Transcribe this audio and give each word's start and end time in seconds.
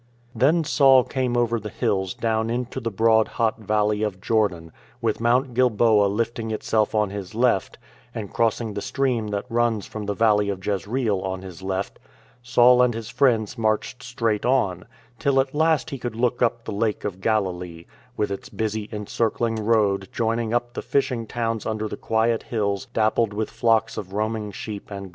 Then 0.33 0.63
Saul 0.63 1.03
came 1.03 1.37
over 1.37 1.59
the 1.59 1.69
hills 1.69 2.15
down 2.15 2.49
into 2.49 2.79
the 2.79 2.89
broad 2.89 3.27
hot 3.27 3.59
valley 3.59 4.01
of 4.01 4.19
Jordan, 4.19 4.71
with 4.99 5.21
Mount 5.21 5.53
Gilboa 5.53 6.07
lifting 6.07 6.49
itself 6.49 6.95
on 6.95 7.11
his 7.11 7.35
left, 7.35 7.77
and 8.15 8.33
crossing 8.33 8.73
the 8.73 8.81
stream 8.81 9.27
that 9.27 9.45
runs 9.47 9.85
from 9.85 10.07
the 10.07 10.15
Valley 10.15 10.49
of 10.49 10.65
Jezreel 10.65 11.21
on 11.21 11.43
his 11.43 11.61
left, 11.61 11.99
Saul 12.41 12.81
and 12.81 12.95
his 12.95 13.09
friends 13.09 13.59
marched 13.59 14.01
straight 14.01 14.43
on; 14.43 14.85
till 15.19 15.39
at 15.39 15.53
last 15.53 15.91
he 15.91 15.99
could 15.99 16.15
look 16.15 16.41
up 16.41 16.63
the 16.65 16.71
Lake 16.71 17.03
of 17.05 17.21
Galilee, 17.21 17.85
with 18.17 18.31
its 18.31 18.49
busy 18.49 18.89
encircling 18.91 19.57
road 19.57 20.09
joining 20.11 20.51
up 20.51 20.73
the 20.73 20.81
fishing 20.81 21.27
towns 21.27 21.63
under 21.63 21.87
the 21.87 21.95
quiet 21.95 22.41
hills 22.41 22.87
dappled 22.87 23.33
with 23.33 23.51
flocks 23.51 23.97
of 23.97 24.13
roaming 24.13 24.51
sheep 24.51 24.89
and 24.89 25.01
goats. 25.03 25.09